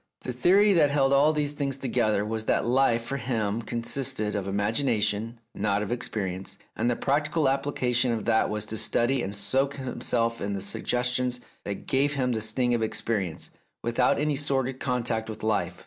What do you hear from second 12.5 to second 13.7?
of experience,